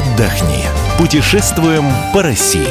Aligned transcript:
отдохни. 0.00 0.64
Путешествуем 0.98 1.84
по 2.14 2.22
России. 2.22 2.66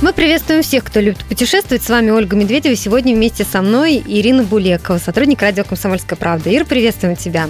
Мы 0.00 0.12
приветствуем 0.12 0.62
всех, 0.62 0.82
кто 0.82 0.98
любит 0.98 1.24
путешествовать. 1.24 1.84
С 1.84 1.88
вами 1.88 2.10
Ольга 2.10 2.34
Медведева. 2.34 2.74
Сегодня 2.74 3.14
вместе 3.14 3.44
со 3.44 3.62
мной 3.62 4.02
Ирина 4.04 4.42
Булекова, 4.42 4.98
сотрудник 4.98 5.40
радио 5.40 5.62
«Комсомольская 5.62 6.18
правда». 6.18 6.54
Ира, 6.54 6.64
приветствуем 6.64 7.14
тебя. 7.14 7.46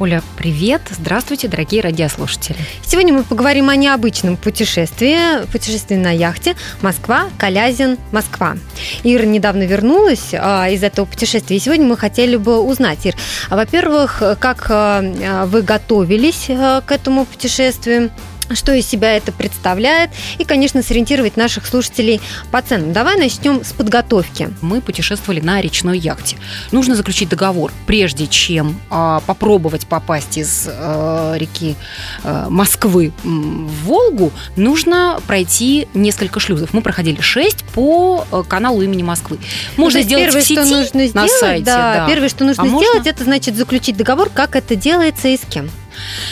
Оля, 0.00 0.22
привет! 0.38 0.80
Здравствуйте, 0.88 1.46
дорогие 1.46 1.82
радиослушатели. 1.82 2.56
Сегодня 2.82 3.12
мы 3.12 3.22
поговорим 3.22 3.68
о 3.68 3.76
необычном 3.76 4.38
путешествии. 4.38 5.44
Путешествие 5.52 6.00
на 6.00 6.10
яхте 6.10 6.56
Москва, 6.80 7.28
Калязин, 7.36 7.98
Москва. 8.10 8.56
Ира 9.04 9.26
недавно 9.26 9.64
вернулась 9.64 10.30
а, 10.32 10.70
из 10.70 10.82
этого 10.82 11.04
путешествия. 11.04 11.58
И 11.58 11.60
сегодня 11.60 11.84
мы 11.84 11.98
хотели 11.98 12.36
бы 12.36 12.60
узнать, 12.60 13.04
Ир, 13.04 13.14
а, 13.50 13.56
во-первых, 13.56 14.22
как 14.40 14.68
а, 14.70 15.44
вы 15.44 15.60
готовились 15.60 16.46
а, 16.48 16.80
к 16.80 16.92
этому 16.92 17.26
путешествию? 17.26 18.10
Что 18.56 18.72
из 18.72 18.86
себя 18.86 19.16
это 19.16 19.32
представляет, 19.32 20.10
и, 20.38 20.44
конечно, 20.44 20.82
сориентировать 20.82 21.36
наших 21.36 21.66
слушателей 21.66 22.20
по 22.50 22.62
ценам. 22.62 22.92
Давай 22.92 23.16
начнем 23.16 23.64
с 23.64 23.72
подготовки. 23.72 24.50
Мы 24.60 24.80
путешествовали 24.80 25.40
на 25.40 25.60
речной 25.60 25.98
яхте. 25.98 26.36
Нужно 26.72 26.94
заключить 26.94 27.28
договор, 27.28 27.72
прежде 27.86 28.26
чем 28.26 28.80
э, 28.90 29.20
попробовать 29.26 29.86
попасть 29.86 30.38
из 30.38 30.68
э, 30.68 31.34
реки 31.36 31.76
э, 32.24 32.46
Москвы 32.48 33.12
в 33.22 33.84
Волгу, 33.84 34.32
нужно 34.56 35.20
пройти 35.26 35.88
несколько 35.94 36.40
шлюзов. 36.40 36.72
Мы 36.72 36.82
проходили 36.82 37.20
шесть 37.20 37.64
по 37.74 38.26
э, 38.30 38.42
каналу 38.48 38.82
имени 38.82 39.02
Москвы. 39.02 39.38
Можно 39.76 40.00
ну, 40.00 40.04
сделать 40.04 40.24
первое, 40.26 40.42
в 40.42 40.44
сети, 40.44 40.60
что 40.60 40.76
нужно 40.76 41.06
сделать, 41.06 41.14
на 41.14 41.28
сайте. 41.28 41.64
Да, 41.64 41.94
да. 41.94 42.06
Первое, 42.08 42.28
что 42.28 42.44
нужно 42.44 42.62
а 42.62 42.66
сделать, 42.66 42.96
можно... 42.96 43.08
это 43.08 43.24
значит 43.24 43.56
заключить 43.56 43.96
договор, 43.96 44.30
как 44.30 44.56
это 44.56 44.76
делается 44.76 45.28
и 45.28 45.36
с 45.36 45.42
кем. 45.48 45.70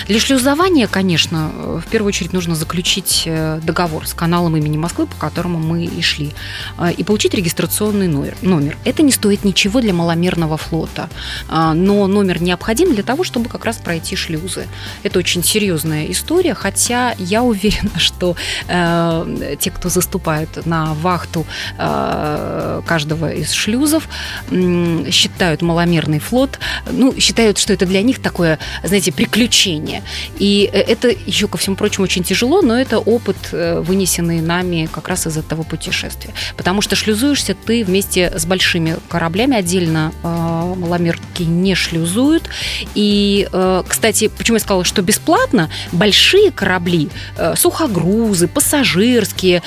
Для 0.06 0.20
шлюзования, 0.20 0.86
конечно, 0.86 1.50
в 1.84 1.90
первую 1.90 2.08
очередь 2.08 2.32
нужно 2.32 2.54
заключить 2.54 3.24
э, 3.26 3.60
договор 3.62 4.06
с 4.06 4.14
каналом 4.14 4.56
имени 4.56 4.76
Москвы, 4.76 5.06
по 5.06 5.16
которому 5.16 5.58
мы 5.58 5.84
и 5.84 6.02
шли, 6.02 6.32
э, 6.78 6.92
и 6.92 7.04
получить 7.04 7.34
регистрационный 7.34 8.08
номер. 8.08 8.76
Это 8.84 9.02
не 9.02 9.12
стоит 9.12 9.44
ничего 9.44 9.80
для 9.80 9.92
маломерного 9.92 10.56
флота, 10.56 11.08
э, 11.48 11.72
но 11.74 12.06
номер 12.06 12.40
необходим 12.42 12.94
для 12.94 13.02
того, 13.02 13.24
чтобы 13.24 13.48
как 13.48 13.64
раз 13.64 13.76
пройти 13.76 14.16
шлюзы. 14.16 14.66
Это 15.02 15.18
очень 15.18 15.44
серьезная 15.44 16.06
история, 16.06 16.54
хотя 16.54 17.14
я 17.18 17.42
уверена, 17.42 17.90
что 17.98 18.36
э, 18.68 19.56
те, 19.60 19.70
кто 19.70 19.88
заступают 19.88 20.66
на 20.66 20.94
вахту 20.94 21.46
э, 21.76 22.82
каждого 22.86 23.32
из 23.32 23.52
шлюзов, 23.52 24.08
э, 24.50 25.10
считают 25.10 25.62
маломерный 25.62 26.18
флот, 26.18 26.58
ну, 26.90 27.14
считают, 27.18 27.58
что 27.58 27.72
это 27.72 27.86
для 27.86 28.02
них 28.02 28.20
такое, 28.20 28.58
знаете, 28.82 29.12
приключение 29.12 29.57
обучения. 29.58 30.02
И 30.38 30.68
э, 30.72 30.80
это 30.80 31.08
еще, 31.08 31.48
ко 31.48 31.58
всему 31.58 31.76
прочему, 31.76 32.04
очень 32.04 32.22
тяжело, 32.22 32.62
но 32.62 32.78
это 32.78 32.98
опыт, 32.98 33.36
э, 33.52 33.80
вынесенный 33.80 34.40
нами 34.40 34.88
как 34.92 35.08
раз 35.08 35.26
из 35.26 35.36
этого 35.36 35.62
путешествия. 35.62 36.32
Потому 36.56 36.82
что 36.82 36.96
шлюзуешься 36.96 37.54
ты 37.54 37.84
вместе 37.84 38.32
с 38.36 38.46
большими 38.46 38.96
кораблями, 39.08 39.56
отдельно 39.56 40.12
э, 40.22 40.26
маломерки 40.28 41.42
не 41.42 41.74
шлюзуют. 41.74 42.48
И, 42.94 43.48
кстати, 43.88 44.28
почему 44.28 44.56
я 44.56 44.60
сказала, 44.60 44.84
что 44.84 45.02
бесплатно, 45.02 45.70
большие 45.92 46.50
корабли, 46.50 47.08
сухогрузы, 47.56 48.48
пассажирские, 48.48 49.62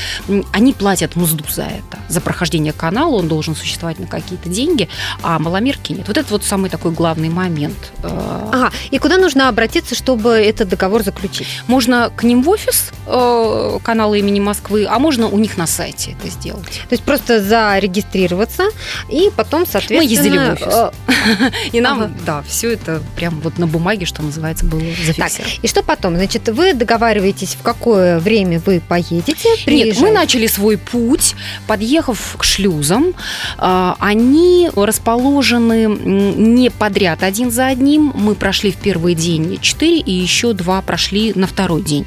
они 0.53 0.73
платят 0.73 1.15
мзду 1.15 1.43
за 1.49 1.63
это, 1.63 1.99
за 2.09 2.21
прохождение 2.21 2.73
канала, 2.73 3.15
он 3.15 3.27
должен 3.27 3.55
существовать 3.55 3.99
на 3.99 4.07
какие-то 4.07 4.49
деньги, 4.49 4.87
а 5.21 5.39
маломерки 5.39 5.93
нет. 5.93 6.07
Вот 6.07 6.17
это 6.17 6.29
вот 6.29 6.43
самый 6.43 6.69
такой 6.69 6.91
главный 6.91 7.29
момент. 7.29 7.91
Ага, 8.03 8.71
и 8.91 8.97
куда 8.97 9.17
нужно 9.17 9.49
обратиться 9.49 9.70
обратиться, 9.71 9.95
чтобы 9.95 10.31
этот 10.31 10.69
договор 10.69 11.03
заключить? 11.03 11.47
Можно 11.67 12.11
к 12.13 12.23
ним 12.23 12.43
в 12.43 12.49
офис 12.49 12.91
э, 13.07 13.79
канала 13.83 14.15
имени 14.15 14.39
Москвы, 14.39 14.85
а 14.89 14.99
можно 14.99 15.27
у 15.27 15.37
них 15.37 15.57
на 15.57 15.65
сайте 15.65 16.15
это 16.19 16.29
сделать. 16.29 16.81
То 16.89 16.93
есть 16.93 17.03
просто 17.03 17.41
зарегистрироваться 17.41 18.65
и 19.09 19.29
потом, 19.35 19.65
соответственно... 19.65 19.99
Мы 19.99 20.05
ездили 20.05 20.37
в 20.37 20.51
офис. 20.51 20.67
Э, 20.67 21.51
и 21.71 21.79
нам, 21.79 22.13
да, 22.25 22.43
все 22.47 22.73
это 22.73 23.01
прям 23.15 23.39
вот 23.39 23.57
на 23.57 23.67
бумаге, 23.67 24.05
что 24.05 24.21
называется, 24.21 24.65
было 24.65 24.81
зафиксировано. 24.81 25.59
и 25.61 25.67
что 25.67 25.83
потом? 25.83 26.15
Значит, 26.15 26.49
вы 26.49 26.73
договариваетесь, 26.73 27.55
в 27.55 27.61
какое 27.61 28.19
время 28.19 28.61
вы 28.65 28.81
поедете? 28.85 29.49
Нет, 29.67 29.97
мы 29.99 30.11
начали 30.11 30.47
свой 30.47 30.77
путь, 30.77 31.35
подъехав 31.67 32.35
к 32.37 32.43
шлюзам. 32.43 33.13
Э, 33.57 33.93
они 33.99 34.69
расположены 34.75 35.85
не 35.85 36.69
подряд 36.69 37.23
один 37.23 37.51
за 37.51 37.67
одним. 37.67 38.11
Мы 38.15 38.35
прошли 38.35 38.71
в 38.71 38.77
первый 38.77 39.15
день 39.15 39.60
4 39.61 39.99
и 39.99 40.11
еще 40.11 40.53
2 40.53 40.81
прошли 40.81 41.33
на 41.35 41.47
второй 41.47 41.81
день. 41.81 42.05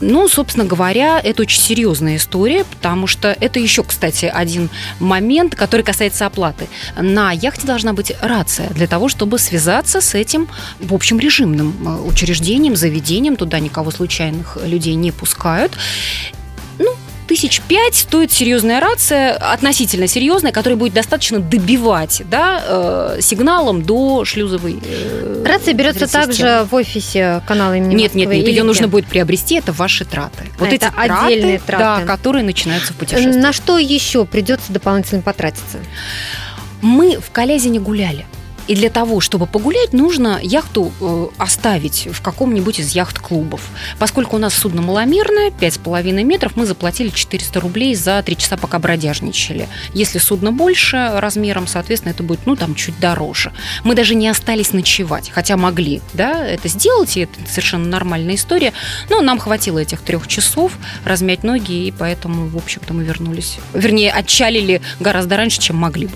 Ну, 0.00 0.28
собственно 0.28 0.64
говоря, 0.64 1.20
это 1.22 1.42
очень 1.42 1.60
серьезная 1.60 2.16
история, 2.16 2.64
потому 2.64 3.06
что 3.06 3.36
это 3.40 3.58
еще, 3.58 3.82
кстати, 3.82 4.26
один 4.26 4.70
момент, 4.98 5.54
который 5.54 5.82
касается 5.82 6.26
оплаты. 6.26 6.68
На 7.00 7.32
яхте 7.32 7.66
должна 7.66 7.92
быть 7.92 8.12
рация 8.20 8.70
для 8.70 8.86
того, 8.86 9.08
чтобы 9.08 9.38
связаться 9.38 10.00
с 10.00 10.14
этим, 10.14 10.48
в 10.78 10.94
общем, 10.94 11.18
режимным 11.18 11.74
э, 11.86 12.00
учреждением, 12.02 12.76
заведением. 12.76 13.36
Туда 13.36 13.58
никого 13.58 13.90
случайных 13.90 14.58
людей 14.64 14.94
не 14.94 15.12
пускают 15.12 15.76
тысяч 17.40 17.62
пять 17.62 17.94
стоит 17.94 18.30
серьезная 18.30 18.80
рация, 18.80 19.32
относительно 19.34 20.06
серьезная, 20.06 20.52
которая 20.52 20.76
будет 20.76 20.92
достаточно 20.92 21.38
добивать 21.38 22.22
да, 22.26 22.62
э, 22.66 23.18
сигналом 23.22 23.82
до 23.82 24.26
шлюзовой. 24.26 24.78
Э, 24.84 25.42
рация 25.46 25.72
берется 25.72 26.06
также 26.06 26.66
в 26.70 26.74
офисе 26.74 27.42
канала 27.46 27.76
имени 27.78 27.94
Нет, 27.94 28.14
Москвы, 28.14 28.20
нет, 28.20 28.44
нет, 28.44 28.48
ее 28.48 28.62
нужно 28.62 28.88
будет 28.88 29.06
приобрести, 29.06 29.54
это 29.54 29.72
ваши 29.72 30.04
траты. 30.04 30.44
А 30.58 30.60
вот 30.60 30.68
эти 30.70 30.84
отдельные 30.84 31.58
траты, 31.58 31.66
траты, 31.66 32.04
да, 32.04 32.12
которые 32.12 32.44
начинаются 32.44 32.92
в 32.92 32.96
путешествии. 32.96 33.40
На 33.40 33.54
что 33.54 33.78
еще 33.78 34.26
придется 34.26 34.70
дополнительно 34.70 35.22
потратиться? 35.22 35.78
Мы 36.82 37.18
в 37.18 37.30
Калязине 37.30 37.80
гуляли. 37.80 38.26
И 38.70 38.76
для 38.76 38.88
того, 38.88 39.18
чтобы 39.18 39.48
погулять, 39.48 39.92
нужно 39.92 40.38
яхту 40.40 40.92
э, 41.00 41.26
оставить 41.38 42.06
в 42.12 42.22
каком-нибудь 42.22 42.78
из 42.78 42.92
яхт-клубов. 42.92 43.62
Поскольку 43.98 44.36
у 44.36 44.38
нас 44.38 44.54
судно 44.54 44.80
маломерное, 44.80 45.50
5,5 45.50 46.22
метров, 46.22 46.54
мы 46.54 46.66
заплатили 46.66 47.08
400 47.08 47.58
рублей 47.58 47.96
за 47.96 48.22
3 48.22 48.36
часа, 48.36 48.56
пока 48.56 48.78
бродяжничали. 48.78 49.68
Если 49.92 50.18
судно 50.18 50.52
больше 50.52 51.10
размером, 51.16 51.66
соответственно, 51.66 52.12
это 52.12 52.22
будет, 52.22 52.46
ну, 52.46 52.54
там, 52.54 52.76
чуть 52.76 52.96
дороже. 53.00 53.52
Мы 53.82 53.96
даже 53.96 54.14
не 54.14 54.28
остались 54.28 54.72
ночевать, 54.72 55.30
хотя 55.30 55.56
могли, 55.56 56.00
да, 56.12 56.46
это 56.46 56.68
сделать, 56.68 57.16
и 57.16 57.22
это 57.22 57.40
совершенно 57.48 57.88
нормальная 57.88 58.36
история. 58.36 58.72
Но 59.08 59.20
нам 59.20 59.40
хватило 59.40 59.80
этих 59.80 60.00
трех 60.02 60.28
часов 60.28 60.78
размять 61.04 61.42
ноги, 61.42 61.88
и 61.88 61.90
поэтому, 61.90 62.46
в 62.46 62.56
общем-то, 62.56 62.94
мы 62.94 63.02
вернулись. 63.02 63.58
Вернее, 63.74 64.12
отчалили 64.12 64.80
гораздо 65.00 65.36
раньше, 65.36 65.60
чем 65.60 65.74
могли 65.74 66.06
бы. 66.06 66.14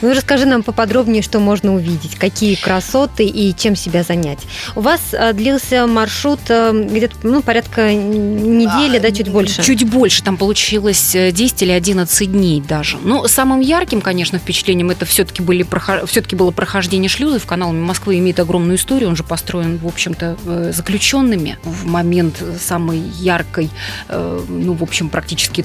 Ну, 0.00 0.14
расскажи 0.14 0.46
нам 0.46 0.62
поподробнее, 0.62 1.22
что 1.22 1.40
можно 1.40 1.74
увидеть 1.74 1.89
увидеть, 1.90 2.16
какие 2.16 2.54
красоты 2.54 3.24
и 3.24 3.54
чем 3.54 3.76
себя 3.76 4.02
занять. 4.02 4.40
У 4.76 4.80
вас 4.80 5.00
э, 5.12 5.32
длился 5.32 5.86
маршрут 5.86 6.40
э, 6.48 6.72
где-то 6.72 7.16
ну, 7.22 7.42
порядка 7.42 7.92
недели, 7.92 8.98
а, 8.98 9.00
да, 9.00 9.10
чуть 9.10 9.28
больше? 9.28 9.62
Чуть 9.62 9.88
больше, 9.88 10.22
там 10.22 10.36
получилось 10.36 11.12
10 11.12 11.62
э, 11.62 11.64
или 11.64 11.72
11 11.72 12.32
дней 12.32 12.60
даже. 12.60 12.98
Но 13.02 13.26
самым 13.26 13.60
ярким, 13.60 14.00
конечно, 14.00 14.38
впечатлением 14.38 14.90
это 14.90 15.04
все-таки, 15.04 15.42
были, 15.42 15.66
все-таки 16.06 16.36
было 16.36 16.50
прохождение 16.50 17.08
шлюзов. 17.08 17.46
Канал 17.46 17.72
Москвы 17.72 18.18
имеет 18.18 18.38
огромную 18.40 18.76
историю, 18.76 19.08
он 19.08 19.16
же 19.16 19.24
построен, 19.24 19.78
в 19.78 19.86
общем-то, 19.86 20.36
заключенными 20.72 21.58
в 21.64 21.86
момент 21.86 22.42
самой 22.60 23.00
яркой, 23.18 23.70
ну, 24.08 24.74
в 24.74 24.82
общем, 24.82 25.08
практически 25.08 25.64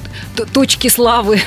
точки 0.54 0.88
славы 0.88 1.40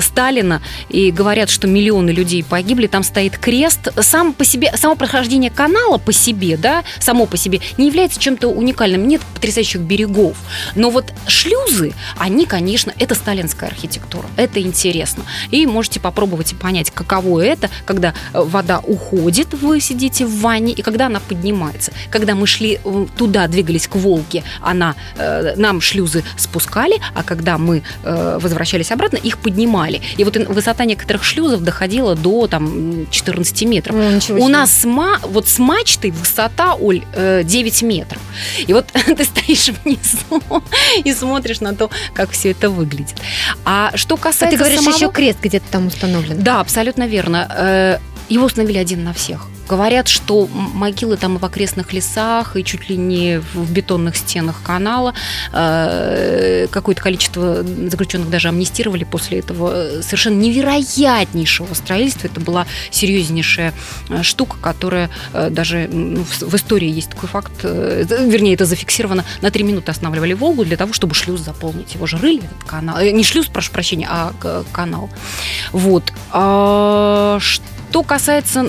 Сталина. 0.00 0.60
И 0.88 1.10
говорят, 1.10 1.50
что 1.50 1.66
миллионы 1.66 2.10
людей 2.10 2.42
погибли. 2.42 2.86
Там 2.86 3.02
стоит 3.02 3.38
крест 3.38 3.88
сам 4.02 4.32
по 4.32 4.44
себе, 4.44 4.72
само 4.76 4.96
прохождение 4.96 5.50
канала 5.50 5.98
по 5.98 6.12
себе, 6.12 6.56
да, 6.56 6.84
само 6.98 7.26
по 7.26 7.36
себе 7.36 7.60
не 7.76 7.86
является 7.86 8.20
чем-то 8.20 8.48
уникальным. 8.48 9.06
Нет 9.06 9.22
потрясающих 9.34 9.80
берегов. 9.80 10.36
Но 10.74 10.90
вот 10.90 11.12
шлюзы, 11.26 11.92
они, 12.16 12.46
конечно, 12.46 12.92
это 12.98 13.14
сталинская 13.14 13.70
архитектура. 13.70 14.26
Это 14.36 14.60
интересно. 14.60 15.24
И 15.50 15.66
можете 15.66 16.00
попробовать 16.00 16.54
понять, 16.58 16.90
каково 16.90 17.40
это, 17.40 17.70
когда 17.84 18.14
э, 18.32 18.40
вода 18.40 18.80
уходит, 18.80 19.54
вы 19.54 19.80
сидите 19.80 20.26
в 20.26 20.40
ванне, 20.40 20.72
и 20.72 20.82
когда 20.82 21.06
она 21.06 21.20
поднимается. 21.20 21.92
Когда 22.10 22.34
мы 22.34 22.46
шли 22.46 22.80
э, 22.84 23.06
туда, 23.16 23.46
двигались 23.48 23.88
к 23.88 23.96
Волге, 23.96 24.44
она, 24.60 24.94
э, 25.16 25.54
нам 25.56 25.80
шлюзы 25.80 26.24
спускали, 26.36 27.00
а 27.14 27.22
когда 27.22 27.58
мы 27.58 27.82
возвращались 28.02 28.90
обратно, 28.90 29.16
их 29.16 29.38
поднимали. 29.38 30.00
И 30.16 30.24
вот 30.24 30.36
высота 30.36 30.84
некоторых 30.84 31.24
шлюзов 31.24 31.62
доходила 31.62 32.14
до 32.14 32.46
там, 32.46 33.06
14 33.10 33.62
метров. 33.62 33.87
Ну, 33.90 34.20
У 34.44 34.48
нас 34.48 34.72
с, 34.72 34.84
ма, 34.84 35.18
вот 35.22 35.48
с 35.48 35.58
мачтой 35.58 36.10
высота, 36.10 36.74
Оль, 36.74 37.02
9 37.14 37.82
метров. 37.82 38.20
И 38.66 38.72
вот 38.72 38.86
ты 38.92 39.24
стоишь 39.24 39.70
внизу 39.84 40.42
и 41.04 41.12
смотришь 41.12 41.60
на 41.60 41.74
то, 41.74 41.90
как 42.14 42.30
все 42.30 42.50
это 42.50 42.70
выглядит. 42.70 43.16
А 43.64 43.92
что 43.94 44.16
касается 44.16 44.46
а 44.46 44.50
ты 44.50 44.56
говоришь, 44.56 44.80
самого... 44.80 44.96
еще 44.96 45.10
крест 45.10 45.38
где-то 45.42 45.66
там 45.70 45.86
установлен. 45.86 46.42
Да, 46.42 46.60
абсолютно 46.60 47.06
верно. 47.06 48.00
Э, 48.28 48.32
его 48.32 48.44
установили 48.46 48.78
один 48.78 49.04
на 49.04 49.12
всех. 49.12 49.46
Говорят, 49.68 50.08
что 50.08 50.46
могилы 50.46 51.18
там 51.18 51.36
и 51.36 51.38
в 51.38 51.44
окрестных 51.44 51.92
лесах, 51.92 52.56
и 52.56 52.64
чуть 52.64 52.88
ли 52.88 52.96
не 52.96 53.38
в 53.52 53.70
бетонных 53.70 54.16
стенах 54.16 54.62
канала. 54.62 55.12
Э, 55.52 56.66
какое-то 56.70 57.02
количество 57.02 57.62
заключенных 57.62 58.30
даже 58.30 58.48
амнистировали 58.48 59.04
после 59.04 59.40
этого. 59.40 60.00
Совершенно 60.00 60.40
невероятнейшего 60.40 61.74
строительства. 61.74 62.28
Это 62.28 62.40
была 62.40 62.66
серьезнейшая 62.90 63.74
э, 64.08 64.22
штука, 64.22 64.56
которая 64.58 65.10
э, 65.34 65.50
даже 65.50 65.88
ну, 65.92 66.24
в 66.24 66.54
истории 66.54 66.88
есть 66.88 67.10
такой 67.10 67.28
факт, 67.28 67.52
вернее, 67.62 68.54
это 68.54 68.64
зафиксировано, 68.64 69.24
на 69.42 69.50
три 69.50 69.64
минуты 69.64 69.90
останавливали 69.90 70.32
Волгу 70.32 70.64
для 70.64 70.76
того, 70.76 70.94
чтобы 70.94 71.14
шлюз 71.14 71.40
заполнить. 71.40 71.94
Его 71.94 72.06
же 72.06 72.16
рыли, 72.16 72.38
этот 72.38 72.64
канал. 72.66 73.00
Не 73.00 73.22
шлюз, 73.22 73.46
прошу 73.46 73.72
прощения, 73.72 74.08
а 74.10 74.32
канал. 74.72 75.10
Вот. 75.72 76.12
А, 76.32 77.38
что 77.40 77.64
касается 78.02 78.64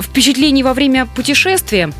впечатлений 0.00 0.62
во 0.62 0.74
время 0.74 1.06
путешествия, 1.06 1.92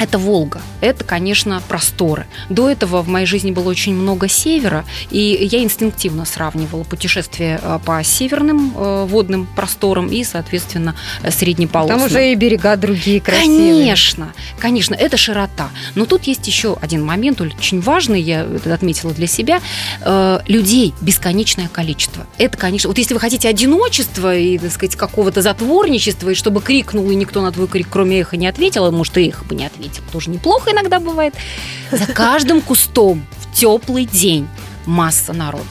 это 0.00 0.18
Волга 0.18 0.60
это, 0.80 1.04
конечно, 1.04 1.62
просторы. 1.68 2.26
До 2.48 2.68
этого 2.68 3.02
в 3.02 3.08
моей 3.08 3.26
жизни 3.26 3.50
было 3.50 3.68
очень 3.68 3.94
много 3.94 4.28
севера, 4.28 4.84
и 5.10 5.48
я 5.50 5.62
инстинктивно 5.62 6.24
сравнивала 6.24 6.84
путешествия 6.84 7.60
э, 7.62 7.78
по 7.84 8.02
северным 8.02 8.72
э, 8.76 9.04
водным 9.06 9.46
просторам 9.46 10.08
и, 10.08 10.24
соответственно, 10.24 10.94
среднеполосным. 11.28 11.98
Там 11.98 12.06
уже 12.06 12.32
и 12.32 12.34
берега 12.34 12.76
другие 12.76 13.20
красивые. 13.20 13.72
Конечно, 13.72 14.32
конечно, 14.58 14.94
это 14.94 15.16
широта. 15.16 15.70
Но 15.94 16.06
тут 16.06 16.24
есть 16.24 16.46
еще 16.46 16.76
один 16.80 17.04
момент, 17.04 17.40
очень 17.40 17.80
важный, 17.80 18.20
я 18.20 18.42
это 18.42 18.72
отметила 18.74 19.12
для 19.12 19.26
себя. 19.26 19.60
Э, 20.02 20.40
людей 20.46 20.94
бесконечное 21.00 21.68
количество. 21.68 22.26
Это, 22.38 22.56
конечно, 22.56 22.88
вот 22.88 22.98
если 22.98 23.14
вы 23.14 23.20
хотите 23.20 23.48
одиночества 23.48 24.34
и, 24.34 24.58
так 24.58 24.72
сказать, 24.72 24.96
какого-то 24.96 25.42
затворничества, 25.42 26.30
и 26.30 26.34
чтобы 26.34 26.60
крикнул, 26.60 27.10
и 27.10 27.14
никто 27.14 27.42
на 27.42 27.52
твой 27.52 27.68
крик, 27.68 27.88
кроме 27.90 28.20
эхо, 28.20 28.36
не 28.36 28.46
ответил, 28.46 28.90
может, 28.90 29.16
и 29.18 29.28
эхо 29.28 29.44
бы 29.44 29.54
не 29.54 29.66
ответил, 29.66 29.89
тоже 30.12 30.30
неплохо 30.30 30.70
иногда 30.70 31.00
бывает. 31.00 31.34
За 31.90 32.06
каждым 32.06 32.60
кустом 32.60 33.24
в 33.38 33.54
теплый 33.54 34.04
день 34.04 34.48
масса 34.86 35.32
народу. 35.32 35.64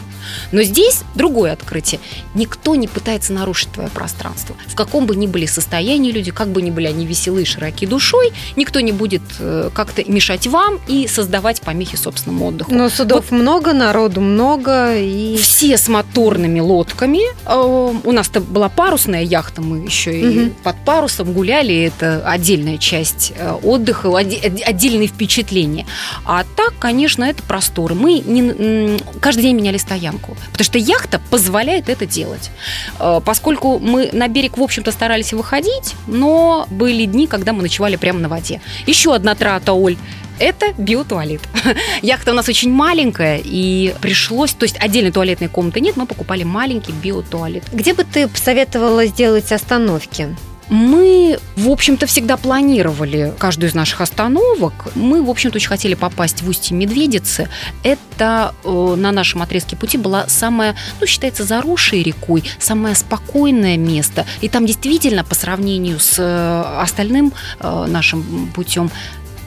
Но 0.52 0.62
здесь 0.64 1.02
другое 1.16 1.54
открытие. 1.54 2.00
Никто 2.34 2.76
не 2.76 2.88
пытается 2.88 3.34
нарушить 3.34 3.72
твое 3.72 3.90
пространство. 3.90 4.56
В 4.68 4.76
каком 4.76 5.06
бы 5.06 5.16
ни 5.16 5.28
были 5.28 5.46
состоянии 5.46 6.12
люди, 6.12 6.32
как 6.32 6.50
бы 6.50 6.62
ни 6.62 6.72
были 6.72 6.88
они 6.88 7.06
веселы 7.06 7.44
и 7.44 7.46
широки 7.46 7.86
душой, 7.86 8.32
никто 8.56 8.80
не 8.80 8.92
будет 8.92 9.22
э, 9.40 9.70
как-то 9.74 10.04
мешать 10.10 10.48
вам 10.48 10.80
и 10.88 11.08
создавать 11.08 11.62
помехи 11.62 11.96
собственному 11.96 12.48
отдыху. 12.48 12.74
Но 12.74 12.90
судов 12.90 13.32
вот 13.32 13.40
много, 13.40 13.74
народу 13.74 14.22
много. 14.22 14.98
И... 14.98 15.38
Все 15.38 15.78
с 15.78 15.88
моторными 15.88 16.60
лодками. 16.60 17.22
Э, 17.46 17.94
у 18.04 18.12
нас-то 18.12 18.42
была 18.42 18.70
парусная 18.70 19.24
яхта, 19.24 19.62
мы 19.62 19.86
еще 19.86 20.20
и 20.20 20.46
угу. 20.46 20.54
под 20.64 20.76
парусом 20.86 21.34
гуляли. 21.34 21.76
Это 21.84 22.22
отдельная 22.26 22.78
часть 22.78 23.34
э, 23.36 23.52
отдыха, 23.64 24.16
отдельные 24.18 25.08
впечатления. 25.08 25.86
А 26.26 26.44
так, 26.56 26.74
конечно, 26.80 27.24
это 27.24 27.44
просторы. 27.44 27.96
Мы 27.96 28.20
не, 28.20 29.00
каждый 29.20 29.44
день 29.44 29.56
меняли 29.56 29.78
стоянку 29.78 30.19
стоянку. 30.20 30.38
Потому 30.52 30.64
что 30.64 30.78
яхта 30.78 31.20
позволяет 31.30 31.90
это 31.90 32.06
делать. 32.06 32.52
Э, 33.00 33.22
поскольку 33.24 33.80
мы 33.80 34.10
на 34.14 34.28
берег, 34.28 34.58
в 34.58 34.62
общем-то, 34.62 34.92
старались 34.92 35.34
выходить, 35.34 35.96
но 36.08 36.68
были 36.70 37.06
дни, 37.06 37.28
когда 37.28 37.54
мы 37.54 37.62
ночевали 37.62 37.96
прямо 37.96 38.20
на 38.20 38.30
воде. 38.30 38.62
Еще 38.88 39.14
одна 39.14 39.36
трата, 39.36 39.74
Оль, 39.74 39.98
это 40.40 40.74
биотуалет. 40.78 41.42
Яхта 42.02 42.32
у 42.32 42.34
нас 42.34 42.48
очень 42.48 42.72
маленькая, 42.72 43.42
и 43.44 43.94
пришлось, 44.02 44.54
то 44.54 44.64
есть 44.64 44.78
отдельной 44.80 45.12
туалетной 45.12 45.50
комнаты 45.50 45.82
нет, 45.82 45.98
мы 45.98 46.06
покупали 46.06 46.44
маленький 46.44 46.94
биотуалет. 46.94 47.64
Где 47.74 47.94
бы 47.94 48.04
ты 48.04 48.28
посоветовала 48.28 49.06
сделать 49.06 49.52
остановки? 49.52 50.36
Мы, 50.70 51.40
в 51.56 51.70
общем-то, 51.70 52.06
всегда 52.06 52.38
планировали 52.38 53.34
каждую 53.40 53.70
из 53.70 53.74
наших 53.74 54.02
остановок. 54.02 54.74
Мы, 54.96 55.24
в 55.24 55.30
общем-то, 55.30 55.56
очень 55.58 55.68
хотели 55.68 55.96
попасть 55.96 56.44
в 56.44 56.50
устье 56.50 56.78
Медведицы. 56.78 57.50
Это 57.84 58.54
э, 58.64 58.96
на 58.96 59.12
нашем 59.12 59.42
отрезке 59.42 59.76
пути 59.76 59.98
была 59.98 60.28
самая, 60.28 60.76
ну, 61.00 61.08
считается, 61.08 61.44
заросшей 61.44 62.04
рекой, 62.04 62.44
самое 62.60 62.96
спокойное 62.96 63.78
место. 63.78 64.26
И 64.42 64.50
там 64.50 64.66
действительно, 64.68 65.24
по 65.24 65.34
сравнению 65.34 66.00
с 66.00 66.20
э, 66.20 66.82
остальным 66.82 67.34
э, 67.60 67.86
нашим 67.88 68.52
путем, 68.54 68.92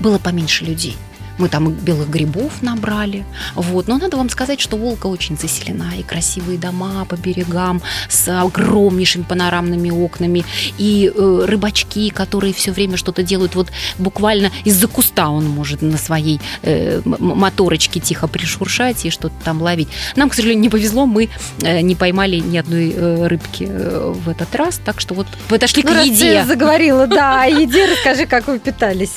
было 0.00 0.18
поменьше 0.18 0.64
людей. 0.64 0.96
Мы 1.38 1.48
там 1.48 1.70
белых 1.72 2.08
грибов 2.08 2.62
набрали. 2.62 3.24
Вот. 3.54 3.88
Но 3.88 3.98
надо 3.98 4.16
вам 4.16 4.28
сказать, 4.28 4.60
что 4.60 4.76
Волга 4.76 5.06
очень 5.06 5.36
заселена. 5.36 5.92
И 5.98 6.02
красивые 6.02 6.58
дома 6.58 7.04
по 7.04 7.16
берегам 7.16 7.82
с 8.08 8.28
огромнейшими 8.28 9.22
панорамными 9.22 9.90
окнами. 9.90 10.44
И 10.78 11.12
э, 11.14 11.44
рыбачки, 11.46 12.10
которые 12.10 12.52
все 12.52 12.72
время 12.72 12.96
что-то 12.96 13.22
делают. 13.22 13.54
Вот 13.54 13.68
буквально 13.98 14.50
из-за 14.64 14.88
куста 14.88 15.28
он 15.30 15.48
может 15.48 15.82
на 15.82 15.98
своей 15.98 16.40
э, 16.62 17.00
моторочке 17.04 18.00
тихо 18.00 18.28
пришуршать 18.28 19.04
и 19.04 19.10
что-то 19.10 19.34
там 19.44 19.62
ловить. 19.62 19.88
Нам, 20.16 20.28
к 20.28 20.34
сожалению, 20.34 20.62
не 20.62 20.68
повезло. 20.68 21.06
Мы 21.06 21.28
э, 21.62 21.80
не 21.80 21.94
поймали 21.94 22.36
ни 22.36 22.56
одной 22.56 22.92
э, 22.94 23.26
рыбки 23.26 23.66
э, 23.68 24.12
в 24.14 24.28
этот 24.28 24.54
раз. 24.54 24.80
Так 24.84 25.00
что 25.00 25.14
вот 25.14 25.26
подошли 25.48 25.82
ну, 25.82 25.92
к 25.92 26.04
еде. 26.04 26.38
Раз 26.38 26.48
заговорила, 26.48 27.06
да, 27.06 27.42
о 27.42 27.46
еде 27.46 27.86
расскажи, 27.92 28.26
как 28.26 28.46
вы 28.48 28.58
питались. 28.58 29.12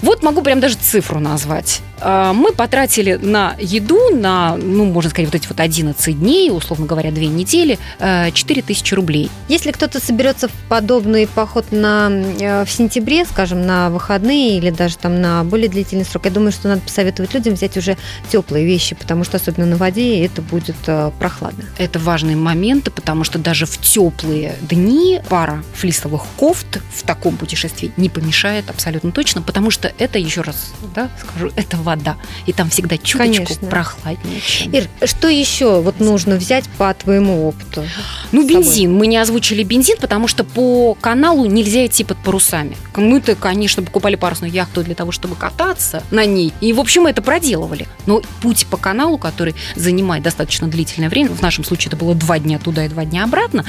Вот 0.00 0.22
могу 0.22 0.42
прям 0.42 0.60
даже 0.60 0.76
цифру 0.76 1.20
назвать. 1.20 1.80
А, 2.00 2.32
мы 2.32 2.52
потратили 2.52 3.14
на 3.14 3.54
еду, 3.58 4.10
на, 4.14 4.56
ну, 4.56 4.84
можно 4.84 5.10
сказать, 5.10 5.30
вот 5.30 5.34
эти 5.34 5.48
вот 5.48 5.60
11 5.60 6.18
дней, 6.18 6.50
условно 6.50 6.86
говоря, 6.86 7.10
2 7.10 7.24
недели, 7.24 7.78
4 7.98 8.32
э, 8.60 8.64
тысячи 8.64 8.94
рублей. 8.94 9.30
Если 9.48 9.72
кто-то 9.72 10.00
соберется 10.00 10.48
в 10.48 10.52
подобный 10.68 11.26
поход 11.26 11.66
на, 11.70 12.10
э, 12.10 12.64
в 12.64 12.70
сентябре, 12.70 13.24
скажем, 13.24 13.66
на 13.66 13.90
выходные 13.90 14.58
или 14.58 14.70
даже 14.70 14.96
там 14.98 15.20
на 15.20 15.44
более 15.44 15.68
длительный 15.68 16.04
срок, 16.04 16.26
я 16.26 16.30
думаю, 16.30 16.52
что 16.52 16.68
надо 16.68 16.82
посоветовать 16.82 17.32
людям 17.34 17.54
взять 17.54 17.76
уже 17.76 17.96
теплые 18.30 18.66
вещи, 18.66 18.94
потому 18.94 19.24
что 19.24 19.36
особенно 19.36 19.66
на 19.66 19.76
воде 19.76 20.24
это 20.24 20.42
будет 20.42 20.76
э, 20.86 21.10
прохладно. 21.18 21.64
Это 21.78 21.98
важные 21.98 22.36
моменты, 22.36 22.90
потому 22.90 23.24
что 23.24 23.38
даже 23.38 23.66
в 23.66 23.78
теплые 23.78 24.54
дни 24.60 25.20
пара 25.28 25.62
флисовых 25.74 26.24
кофт 26.36 26.80
в 26.94 27.02
таком 27.04 27.36
путешествии 27.36 27.92
не 27.96 28.08
помешает 28.08 28.68
абсолютно 28.68 29.12
точно, 29.12 29.42
потому 29.42 29.70
что 29.70 29.92
это, 29.98 30.18
еще 30.18 30.42
раз 30.42 30.72
да, 30.94 31.08
скажу, 31.20 31.50
это 31.56 31.76
вода. 31.86 32.16
И 32.46 32.52
там 32.52 32.68
всегда 32.68 32.98
чуточку 32.98 33.44
Конечно. 33.44 33.68
прохладнее. 33.68 34.40
Чем... 34.40 34.72
Ир, 34.72 34.88
что 35.04 35.28
еще 35.28 35.80
вот 35.80 36.00
нужно 36.00 36.36
взять 36.36 36.64
по 36.76 36.92
твоему 36.92 37.48
опыту? 37.48 37.84
Ну, 38.32 38.46
бензин. 38.46 38.92
Мы 38.92 39.06
не 39.06 39.16
озвучили 39.16 39.62
бензин, 39.62 39.96
потому 40.00 40.28
что 40.28 40.44
по 40.44 40.94
каналу 40.94 41.46
нельзя 41.46 41.86
идти 41.86 42.04
под 42.04 42.18
парусами. 42.18 42.76
Мы-то, 42.96 43.34
конечно, 43.36 43.82
покупали 43.82 44.16
парусную 44.16 44.52
яхту 44.52 44.82
для 44.82 44.94
того, 44.94 45.12
чтобы 45.12 45.36
кататься 45.36 46.02
на 46.10 46.26
ней. 46.26 46.52
И, 46.60 46.72
в 46.72 46.80
общем, 46.80 47.02
мы 47.02 47.10
это 47.10 47.22
проделывали. 47.22 47.86
Но 48.06 48.22
путь 48.42 48.66
по 48.66 48.76
каналу, 48.76 49.16
который 49.16 49.54
занимает 49.76 50.24
достаточно 50.24 50.66
длительное 50.66 51.08
время, 51.08 51.30
в 51.30 51.42
нашем 51.42 51.64
случае 51.64 51.88
это 51.88 51.96
было 51.96 52.14
два 52.14 52.38
дня 52.38 52.58
туда 52.58 52.84
и 52.84 52.88
два 52.88 53.04
дня 53.04 53.24
обратно, 53.24 53.64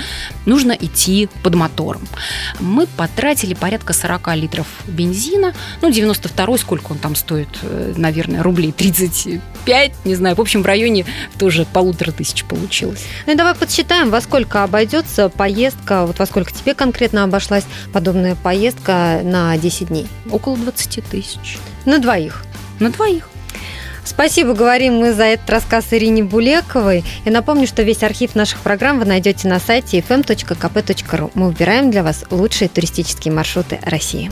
нужно 0.46 0.72
идти 0.72 1.30
под 1.44 1.56
мотором. 1.56 2.02
Мы 2.60 2.88
потратили 2.88 3.54
порядка 3.54 3.94
40 3.94 4.36
литров 4.36 4.68
бензина, 4.88 5.54
ну, 5.82 5.92
92 5.92 6.58
сколько 6.58 6.92
он 6.92 6.98
там 6.98 7.16
стоит, 7.16 7.50
э, 7.62 7.94
наверное, 8.08 8.42
рублей 8.42 8.72
35, 8.72 9.92
не 10.06 10.16
знаю, 10.16 10.36
в 10.36 10.42
общем, 10.42 10.64
в 10.64 10.66
районе 10.66 11.06
тоже 11.38 11.66
полутора 11.74 12.12
тысяч 12.12 12.46
получилось. 12.46 13.04
Ну 13.26 13.34
и 13.34 13.36
давай 13.36 13.54
подсчитаем, 13.54 14.10
во 14.10 14.22
сколько 14.22 14.64
обойдется 14.64 15.28
поездка, 15.28 16.06
вот 16.06 16.20
во 16.20 16.26
сколько 16.26 16.54
тебе 16.54 16.74
конкретно 16.74 17.24
обошлась 17.24 17.66
подобная 17.92 18.36
поездка 18.36 19.20
на 19.24 19.58
10 19.58 19.90
дней? 19.90 20.08
Около 20.32 20.56
20 20.56 21.04
тысяч. 21.04 21.58
На 21.86 22.00
двоих? 22.00 22.46
На 22.80 22.92
двоих. 22.92 23.30
Спасибо, 24.06 24.54
говорим 24.54 25.00
мы 25.00 25.14
за 25.14 25.24
этот 25.26 25.50
рассказ 25.50 25.88
Ирине 25.92 26.24
Булековой. 26.24 27.04
Я 27.26 27.32
напомню, 27.34 27.68
что 27.68 27.84
весь 27.84 28.04
архив 28.04 28.36
наших 28.36 28.60
программ 28.60 29.00
вы 29.00 29.06
найдете 29.06 29.50
на 29.50 29.60
сайте 29.60 30.00
fm.kp.ru. 30.00 31.32
Мы 31.34 31.48
выбираем 31.48 31.92
для 31.92 32.04
вас 32.04 32.24
лучшие 32.32 32.70
туристические 32.70 33.34
маршруты 33.34 33.80
России. 33.84 34.32